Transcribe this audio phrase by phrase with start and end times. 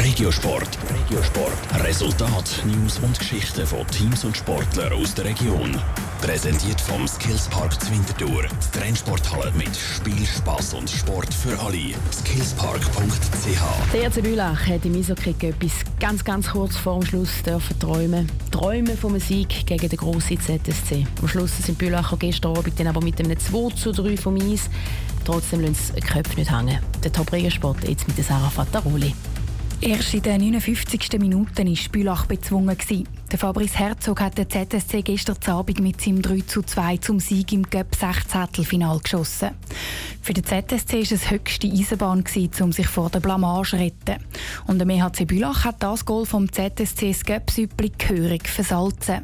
[0.00, 0.78] Regiosport.
[0.94, 1.84] Regiosport.
[1.84, 5.76] Resultat, News und Geschichten von Teams und Sportlern aus der Region.
[6.20, 8.42] Präsentiert vom Skillspark Zwintertour.
[8.44, 11.94] Die Trennsporthalle mit Spiel, Spass und Sport für alle.
[12.12, 13.92] Skillspark.ch.
[13.92, 18.30] Der RC Bülach hat im Eishockey etwas ganz, ganz kurz vor dem Schluss dürfen träumen.
[18.52, 21.06] Träumen vom Sieg gegen den grossen ZSC.
[21.20, 24.70] Am Schluss sind Bülacher gestern Abend dann aber mit einem 2 zu 3 vom Eis.
[25.24, 26.78] Trotzdem lassen sie die Köpfe nicht hängen.
[27.02, 29.12] Der Top-Regensport jetzt mit Sarah Fattaroli.
[29.80, 31.20] Erst in den 59.
[31.20, 32.76] Minuten war Bülach bezwungen.
[33.30, 37.52] Der Fabrice Herzog hat den ZSC gestern Abend mit seinem 3 zu 2 zum Sieg
[37.52, 39.50] im Göpp 16 Final geschossen.
[40.20, 42.24] Für den ZSC war es höchste Eisenbahn,
[42.60, 44.20] um sich vor der Blamage zu retten.
[44.66, 49.22] Und der MHC Bülach hat das Goal vom ZSC das Göpp-Süppli gehörig versalzen.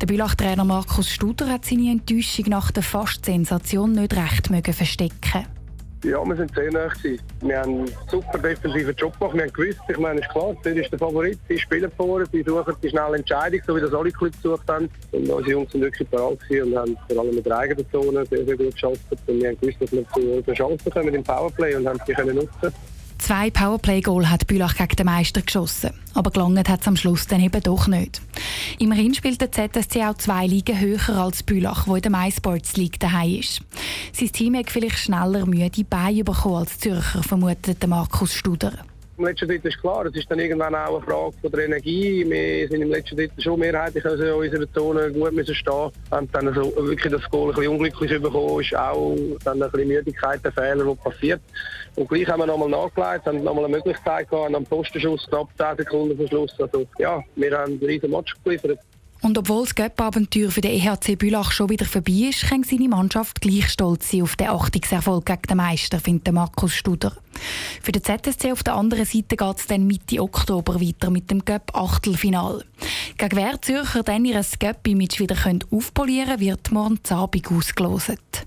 [0.00, 5.46] Der Bülach-Trainer Markus Studer hat seine Enttäuschung nach der Fast-Sensation nicht recht verstecken
[6.04, 6.88] ja, wir sind sehr nah
[7.40, 9.36] Wir haben einen super defensiven Job gemacht.
[9.36, 11.38] Wir haben gewusst, ich meine, ist klar, das ist der Favorit.
[11.48, 14.88] Sie spielen vor, sie suchen die schnelle Entscheidung, so wie das alle Clubs gesucht haben.
[15.12, 18.44] Und unsere Jungs sind wirklich bereit und haben vor allem mit der eigenen Zone sehr,
[18.44, 19.00] sehr gut geschafft.
[19.26, 22.12] Und wir haben gewusst, dass wir zu einer Chance kommen im Powerplay und haben die
[22.12, 22.72] können nutzen
[23.22, 25.92] Zwei Powerplay-Goal hat Bülach gegen den Meister geschossen.
[26.12, 28.20] Aber gelangt hat es am Schluss dann eben doch nicht.
[28.80, 32.98] Immerhin spielt der ZSC auch zwei Ligen höher als Bülach, wo in der MySports League
[32.98, 33.60] daheim ist.
[34.12, 38.72] Sein Team hat vielleicht schneller müde Beine bekommen als Zürcher, vermutet Markus Studer.
[39.18, 42.24] Im letzten Drittel ist klar, es ist dann irgendwann auch eine Frage von der Energie.
[42.28, 45.90] Wir sind im letzten Drittel schon mehrheitlich also in unserer Zone gut müssen stehen.
[46.10, 49.88] Haben dann also wirklich das Goal ein bisschen unglücklich bekommen, ist auch dann ein bisschen
[49.88, 51.42] Müdigkeit, der Fehler, der passiert.
[51.96, 55.84] Und gleich haben wir nochmal nachgelegt, haben nochmal eine Möglichkeit gehabt, am Postenschuss knapp 10
[55.84, 56.58] Sekunden vor Schluss.
[56.58, 58.78] Also ja, wir haben einen riesen Match geliefert.
[59.22, 63.40] Und obwohl das Göpp-Abenteuer für den EHC Bülach schon wieder vorbei ist, kann seine Mannschaft
[63.40, 67.16] gleich stolz sein auf den Achtungserfolg gegen den Meister, findet Markus Studer.
[67.82, 71.44] Für den ZSC auf der anderen Seite geht es dann Mitte Oktober weiter mit dem
[71.44, 72.64] Göpp-Achtelfinal.
[73.16, 75.36] Gegen wer Zürcher dann ihr Göpp-Image wieder
[75.70, 78.46] aufpolieren können, wird morgen Abend ausgelost.